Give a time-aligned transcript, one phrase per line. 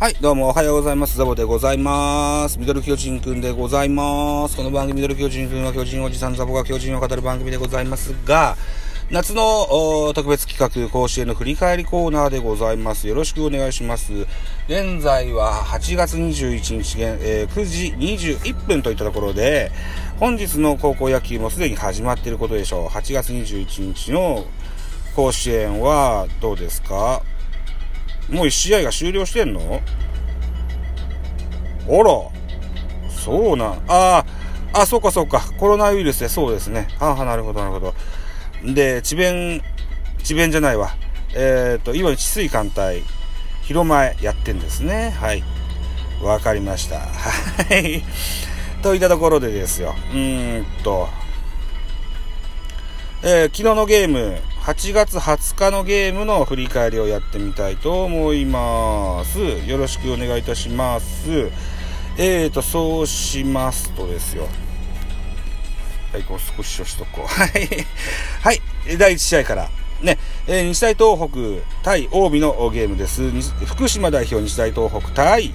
[0.00, 1.18] はい、どうもおはようございます。
[1.18, 2.60] ザボでございます。
[2.60, 4.56] ミドル巨人くんでございます。
[4.56, 8.56] この番組ミドル巨人くんは巨人おじさんザボが巨人を語る番組でございますが、
[9.10, 13.08] 夏の特別企画甲子園の振り返りコーナーでございます。
[13.08, 14.12] よろしくお願いします。
[14.68, 19.72] 現在は8月21日、えー9時21分といったところで、
[20.20, 22.86] 本日の高校野球もすでに始まっていることでしょう。
[22.86, 24.46] 8月21日の
[25.16, 27.20] 甲子園はどうですか？
[28.28, 29.80] もう1試合が終了してんの？
[31.88, 34.24] あら、そうなん、あ
[34.72, 36.88] あ、あ、そうかそうか、コロナウイルスでそうですね。
[37.00, 37.94] ああ、なるほどなるほど。
[38.74, 39.62] で、智弁、
[40.22, 40.94] 智弁じゃないわ。
[41.34, 43.02] えっ、と、今、治水艦隊、
[43.62, 45.10] 広前やってんですね。
[45.18, 45.42] はい。
[46.22, 46.98] わかりました。
[47.00, 48.02] はい。
[48.82, 49.94] といったところでですよ。
[50.12, 51.08] うーんと、
[53.22, 59.38] えー昨日のゲーム、8月20日のゲームの振り返りをやってみたいと思います。
[59.66, 61.48] よろしくお願いいたします。
[62.18, 64.46] えーと、そうしますとですよ。
[66.12, 67.24] はい、こう少ししとこう。
[67.32, 67.86] はい。
[68.42, 68.60] はい、
[68.98, 69.70] 第1試合から。
[70.02, 73.22] ね、えー日大東北対近江のゲームです。
[73.64, 75.54] 福島代表日大東北対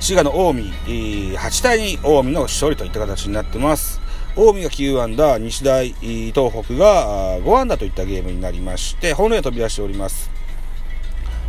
[0.00, 4.02] 滋賀の近江、えー8対2近江の勝利といった形になってます。
[4.36, 10.30] 近江が9アンダー、日大東北が5アンダーといったゲームになりまして、ホームラン飛び出しております。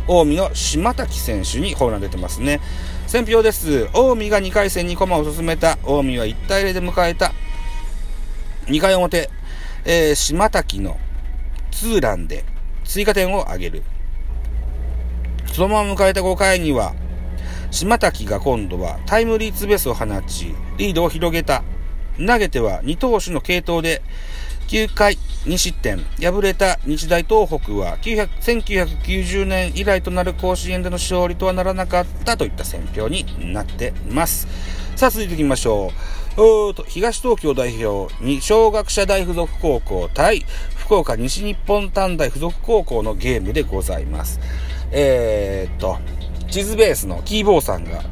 [0.08, 2.60] 近江の島滝選手にホームラン出てますね。
[3.06, 3.86] 選票です。
[3.86, 5.76] 近江が2回戦に駒を進めた。
[5.76, 7.32] 近江は1対0で迎えた。
[8.66, 9.30] 2回表、
[9.84, 10.98] えー島滝の
[11.70, 12.44] ツーランで
[12.84, 13.84] 追加点を挙げる。
[15.52, 16.94] そのまま迎えた5回には、
[17.70, 21.62] 島滝が今度はタイムリーツーベースを放ち、リードを広げた。
[22.18, 24.02] 投げては2投手の継投で、
[24.68, 25.98] 9回2失点。
[26.20, 34.46] 敗れた日大東北は900 1990年以来となる甲子園での勝利とはならなかったといった選評になっています。
[34.96, 36.12] さあ続いていきましょう。
[36.88, 40.46] 東東京代表に小学者大附属高校対
[40.76, 44.40] 福岡西日本短大附属高校のゲームでございます。
[44.90, 45.98] えー、っと、
[46.50, 48.02] 地図ベースのキーボーさんが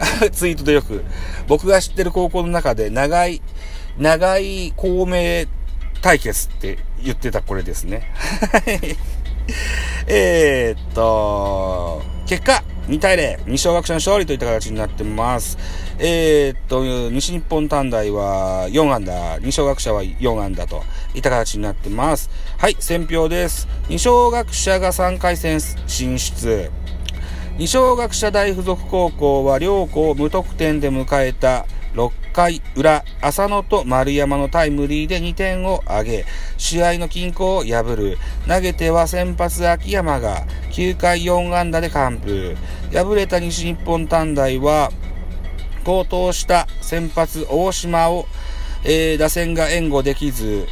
[0.32, 1.04] ツイートでよく、
[1.46, 3.42] 僕が知ってる高校の中で長い、
[3.98, 5.46] 長い公明
[6.00, 8.10] 対決って言ってたこれですね。
[10.06, 15.58] えっと、結果、2対0、二小学者の勝利といった形になってます。
[15.98, 20.82] えーっと、西日本短大は4安打、二小学者は4安打と
[21.14, 22.30] いった形になってます。
[22.58, 23.68] はい、選票です。
[23.88, 26.70] 二小学者が3回戦進出。
[27.60, 36.24] 二小学者大附属高校は両校無得点で迎えた6回裏、浅野と丸山のタイムリーで2点を挙げ、
[36.56, 38.16] 試合の均衡を破る。
[38.48, 42.56] 投げては先発秋山が9回4安打で完封。
[42.94, 44.90] 敗れた西日本短大は、
[45.84, 48.24] 高騰した先発大島を、
[48.84, 50.66] えー打線が援護できず、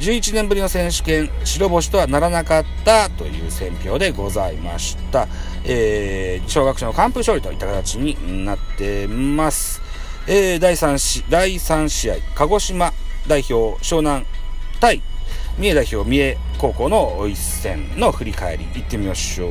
[0.00, 5.28] 11年ぶりの選手権白星とはならなかったという選評でございました。
[5.64, 9.80] えー、小学生の完封勝利といった形になってます。
[10.26, 12.92] えー、第3試、第3試合、鹿児島
[13.26, 14.26] 代表湘南
[14.80, 15.02] 対
[15.58, 19.50] 三重代表三重高校の一戦の振り返り、行ってみましょう。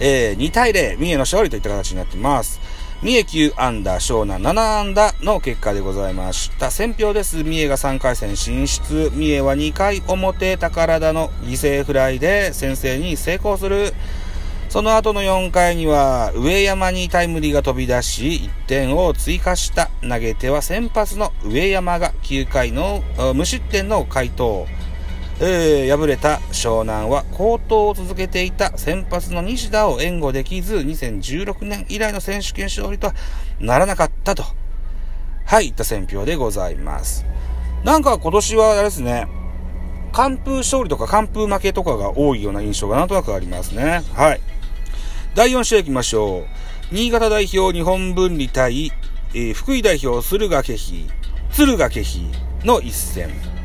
[0.00, 2.60] えー、2対0、三重の勝利といった形になってます。
[3.00, 6.68] 三重9アンダー、湘南7アンダーの結果でございました。
[6.72, 7.44] 選票です。
[7.44, 9.12] 三重が3回戦進出。
[9.14, 13.94] 三重は2回表、宝田の犠牲フライで先制に成功する。
[14.68, 19.90] その後の4回には、上山にタイムリーが飛び出し、1点を追加した。
[20.02, 24.66] 投げては先発の上山が9回の無失点の回答。
[25.40, 33.14] えー敗れた湘南は好投を続けていた先発の西田を援護できず、2016年以来の選手権勝利とは
[33.60, 34.42] ならなかったと。
[35.44, 37.24] はい、いった選評でございます。
[37.84, 39.28] なんか今年はあれですね、
[40.12, 44.02] 完封勝利とか完封負けとかが多いような印象がなんとなくありますね。
[44.14, 44.40] はい。
[45.36, 46.94] 第4試合行きましょう。
[46.94, 48.92] 新潟代表日本分離対、
[49.34, 51.06] えー福井代表敦賀気比、
[51.50, 52.26] 敦賀気比
[52.64, 53.57] の一戦。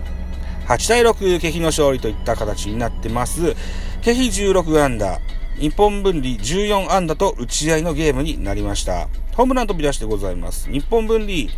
[0.68, 3.56] 8対6、気比の勝利といった形になってます。
[4.02, 5.20] 気比16安打、
[5.60, 9.08] 日本分離14安打と打ち合いのゲームになりました。
[9.36, 10.70] ホームラン飛び出してございます。
[10.70, 11.52] 日本分離、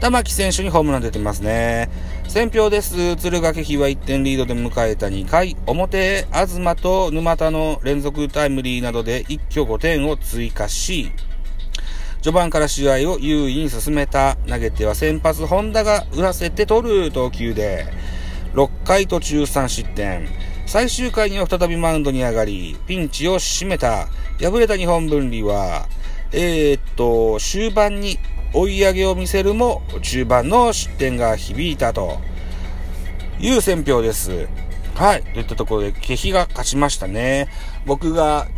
[0.00, 1.90] 玉木選手にホームラン出てますね。
[2.28, 3.16] 選票です。
[3.16, 11.10] 敦賀気比は1点リードで迎えた2回表、東と沼田の連続タイムリーなどで一挙5点を追加し、
[12.28, 14.36] 序盤から試合を優位に進めた。
[14.46, 17.86] 投げては先発本田が打らせて取る投球で、
[18.52, 20.28] 6回途中3失点。
[20.66, 24.08] 最終回には再びマウンドに上がり、ピンチを締めた。
[24.38, 25.88] 敗れた日本分離は、
[26.30, 28.18] えー、っと、終盤に
[28.52, 32.18] 追い上げを見せるも、中盤の失点が響いたと
[33.40, 34.48] いう選評です。
[34.96, 35.22] はい。
[35.22, 37.48] といったところで、ケヒが勝ちましたね。
[37.86, 38.48] 僕が、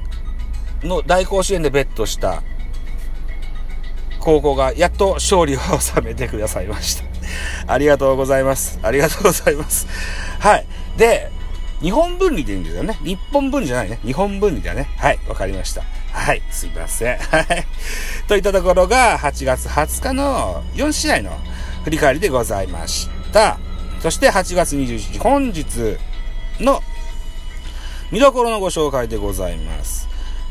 [0.82, 2.42] の大甲子園でベットした
[4.20, 7.04] 高校がやっと勝利を収めてくださいました。
[7.72, 8.78] ありがとうございます。
[8.82, 9.86] ありがとうございます。
[10.38, 10.66] はい。
[10.96, 11.30] で、
[11.80, 12.98] 日本分離でいいんですよね。
[13.02, 13.98] 日本分離じゃないね。
[14.04, 14.88] 日本分離だね。
[14.98, 15.18] はい。
[15.28, 15.82] わかりました。
[16.12, 16.42] はい。
[16.50, 17.18] すいません。
[17.18, 17.66] はい。
[18.28, 21.38] といったところが、8月20日の4試合の
[21.84, 23.58] 振り返りでございました。
[24.00, 25.96] そして8月21日、本日
[26.58, 26.82] の
[28.10, 29.99] 見どころのご紹介でございます。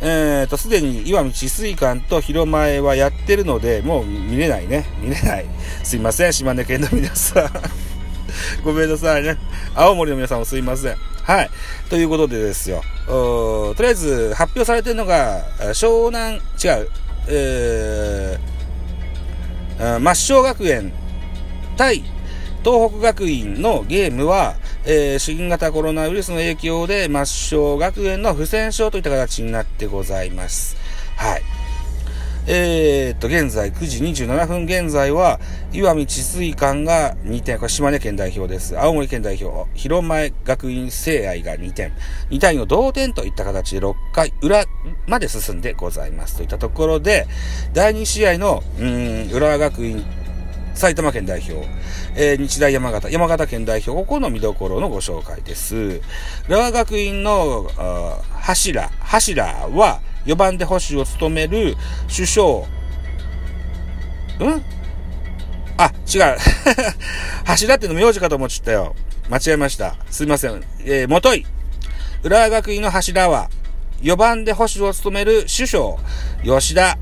[0.02, 4.86] えーと、すでに岩見治水館と広前はやってるので、もう見れないね。
[5.02, 5.46] 見れない。
[5.84, 7.50] すいません、島根県の皆さん。
[8.64, 9.38] ごめんなさいね。
[9.76, 10.96] 青森の皆さんもすいません。
[11.24, 11.50] はい。
[11.90, 12.82] ということでですよ。
[13.08, 15.44] とりあえず発表されてるのが、
[15.74, 16.90] 湘南、違う、
[17.28, 20.94] えー、抹消学園
[21.76, 22.04] 対
[22.64, 24.56] 東北学院のゲームは、
[24.92, 30.78] えー、新型コロナウイルスの影響で抹消学園の不戦勝といった形になってございます。
[31.16, 31.44] はい。
[32.48, 35.40] えー、っと、現在9時27分現在は、
[35.72, 38.80] 岩見治水館が2点、これ島根県代表です。
[38.80, 41.92] 青森県代表、広前学院聖愛が2点、
[42.32, 44.66] 2対の同点といった形で6回裏
[45.06, 46.38] まで進んでございます。
[46.38, 47.28] といったところで、
[47.74, 50.04] 第2試合の、うん、浦和学院
[50.80, 51.68] 埼玉県代表、
[52.16, 56.00] えー、日大山形、山形県代表、ここの見どころのご紹介です。
[56.48, 57.70] 浦和学院の
[58.32, 61.76] 柱、柱は4番で保守を務める
[62.08, 62.64] 首相、ん？
[65.76, 66.38] あ、違う。
[67.44, 68.96] 柱っての名字かと思っちゃったよ。
[69.30, 69.98] 間違えました。
[70.10, 70.64] すいません。
[70.86, 71.46] えー、もとい。
[72.24, 73.50] 浦和学院の柱は、
[74.02, 75.98] 4番で保守を務める首相、
[76.46, 76.98] 吉田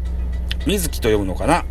[0.66, 1.64] 水木と読むのかな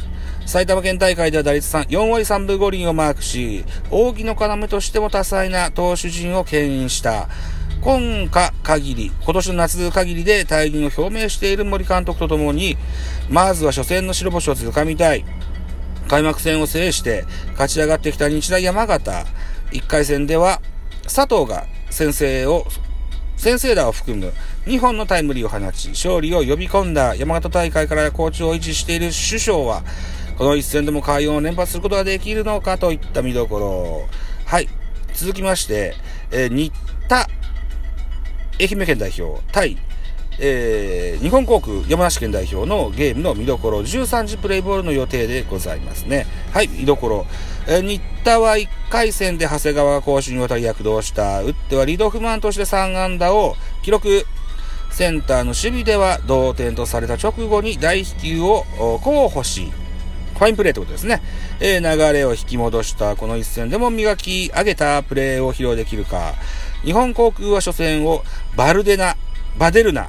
[0.47, 7.29] 埼玉県大会では打率3、4割3分5厘をマークし、扇の要としても多彩な投手陣を牽引した。
[7.81, 12.77] 今夏限り、今年の夏限りで退任を表明している森監督とともに、
[13.29, 15.25] まずは初戦の白星をつかみたい。
[16.07, 19.27] 開幕戦を制して勝ち上がってきた日大山形。
[19.73, 20.63] 1回戦では
[21.03, 22.65] 佐藤が先制を、
[23.37, 24.33] 先制打を含む
[24.67, 29.83] 2本のタイムリーを放ち、勝利を呼び込んだ山形大会から好調を維持している首相は、
[30.37, 34.09] この一戦でも快音を連発することができるのかといった見どころ。
[34.45, 34.69] はい。
[35.15, 35.95] 続きまして、
[36.31, 36.71] えー、新
[37.09, 37.27] 田、
[38.61, 39.79] 愛媛県代表、対、
[40.39, 46.27] えー、日本航空山梨県代表のゲームの見どころ、13時プレイボールの予定でございますね。
[46.53, 47.27] はい、見どころ。
[47.67, 51.43] えー、新田は1回戦で長谷川が攻守にわたり躍動した。
[51.43, 54.27] 打ってはリードオフマンとして3安打を記録。
[54.91, 58.65] センターの守備では同点とされた直後に大飛球を
[59.03, 59.71] 候補し、
[60.37, 61.23] ファインプレーってことですね。
[61.61, 66.35] えー、流れを引き戻したこの一戦でも磨き上げたプレーを披露できるか。
[66.85, 68.23] 日本航空は初戦を
[68.55, 69.17] バルデナ、
[69.59, 70.09] バデルナ、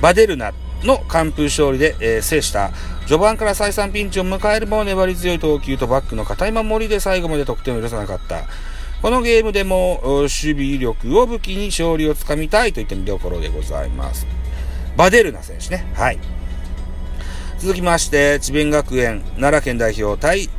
[0.00, 2.72] バデルナの完封勝利で、えー、制した。
[3.06, 8.44] 序盤から再三ピンチを迎えるも粘り強い投球とバックの硬い守りで最後まで得点を許さなかった。
[9.00, 14.26] このゲームでも守備力を武器に勝利をつかみたいといった見どころでございます。
[14.96, 15.84] バデルナ選手ね。
[15.94, 16.18] はい。
[17.62, 20.50] 続きまして、智弁学園、奈良県代表対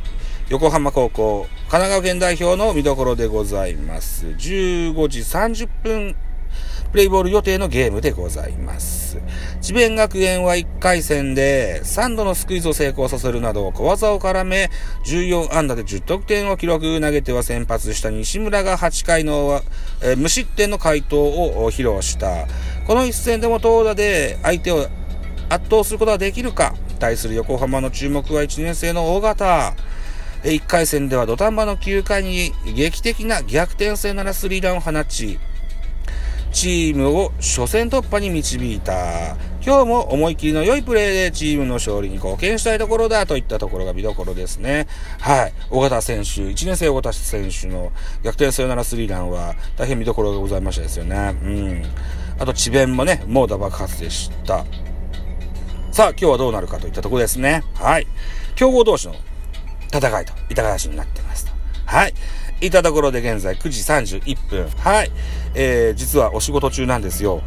[0.48, 4.24] 横浜高校、神奈川県代表の見どころでございます。
[4.28, 6.16] 15時30分
[6.92, 9.18] プレイボール予定のゲームでございます。
[9.60, 14.70] 智弁学園は1回戦で3度のスクイズを成功させるなど小技を絡め
[15.04, 19.60] 14安打で10得点を記録投げては先発した西村が8回の、
[20.00, 22.46] えー、無失点の回答を披露した。
[22.86, 24.86] この一戦でも投打で相手を
[25.50, 29.74] 圧倒することができるか対する横浜の注目は1年生の大型。
[30.44, 35.38] 1回戦では土壇場の9回に劇的な逆転性ならスリーランを放ち、
[36.52, 39.36] チームを初戦突破に導いた。
[39.64, 44.86] 今日も思い切りの良いプレーでチームの勝利に貢献したいところだといったところが見どころですね。
[45.18, 45.52] はい。
[45.70, 47.90] 尾形選手、1年生尾形選手の
[48.22, 51.34] 逆転サヨナラスリーランは大変見どころがございましたですよね。
[51.42, 51.82] うん。
[52.38, 54.66] あと、智弁もね、猛打爆発でした。
[55.94, 57.62] さあ、今日はどうなるかといったところですね。
[57.76, 58.08] はい。
[58.56, 59.14] 強豪同士の
[59.92, 61.52] 戦いといった形になってますと。
[61.86, 62.14] はい。
[62.60, 63.68] いたところで現在9
[64.02, 64.68] 時31分。
[64.70, 65.12] はい。
[65.54, 67.42] えー、実はお仕事中なんですよ。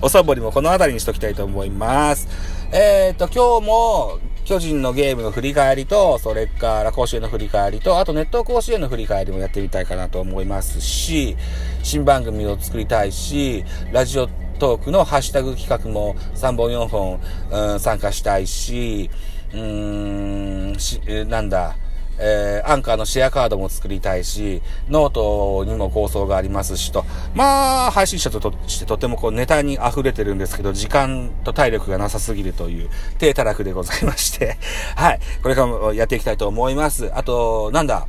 [0.00, 2.28] おサボりもこの辺りにしときたいと思います。
[2.72, 11.36] えーと、今日も巨人のゲームの振り返りと、それから甲子園の振り返りと、あとネット甲子園の振り返りもやってみたいかなと思いますし、
[11.82, 19.10] 新番組を作りたいし、ラジオトークのハッシュタグ企画も3本4本、うん、参加したいし、
[19.52, 21.76] うーん、し、なんだ、
[22.20, 34.58] えー、アンカーのシェアカードも作りたいし、ノートにも構想がありますしと、まあ、配信者ととしてとてもこうネタに溢れてるんですけど、時間と体力がなさすぎるという体たらくでございまして、
[34.96, 37.10] はい、これからもやっていきたいと思います。
[37.14, 38.06] あと、なんだ、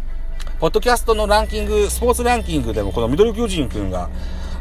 [0.59, 4.09] ポッドキャストのランキング、スポーツランキングでもこのミドル巨人くんが、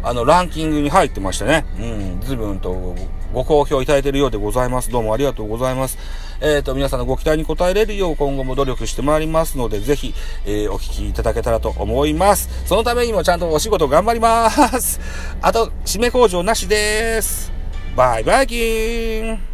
[0.02, 1.64] あの、ランキングに入ってましたね。
[1.78, 2.94] うん、随分と
[3.32, 4.90] ご好評いただいているようでございます。
[4.90, 5.98] どうもありがとうございます。
[6.40, 10.14] えっ、ー、と、皆さんのご期待に応えれるよう今後も努力してまいりますので、ぜひ、
[10.46, 12.48] えー、お聞きいただけたらと思います。
[12.66, 15.00] そのためにもちゃんとお仕事頑張ります。
[15.42, 17.52] あと、締め工場なしです。
[17.96, 19.47] バイバイキーン